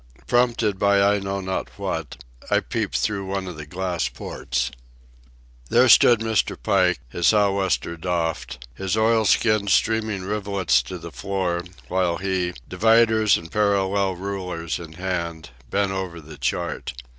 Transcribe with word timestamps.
Prompted 0.25 0.79
by 0.79 0.99
I 0.99 1.19
know 1.19 1.41
not 1.41 1.69
what, 1.77 2.23
I 2.49 2.59
peeped 2.59 2.97
through 2.97 3.27
one 3.27 3.45
of 3.47 3.55
the 3.55 3.67
glass 3.67 4.09
ports. 4.09 4.71
There 5.69 5.87
stood 5.87 6.21
Mr. 6.21 6.57
Pike, 6.59 6.99
his 7.09 7.27
sou'wester 7.27 7.97
doffed, 7.97 8.65
his 8.73 8.97
oilskins 8.97 9.71
streaming 9.71 10.23
rivulets 10.23 10.81
to 10.89 10.97
the 10.97 11.11
floor, 11.11 11.63
while 11.87 12.17
he, 12.17 12.55
dividers 12.67 13.37
and 13.37 13.51
parallel 13.51 14.15
rulers 14.15 14.79
in 14.79 14.93
hand, 14.93 15.51
bent 15.69 15.91
over 15.91 16.19
the 16.19 16.39
chart. 16.39 16.93